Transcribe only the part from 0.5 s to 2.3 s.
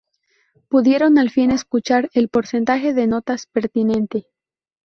Pudieron al fin escuchar el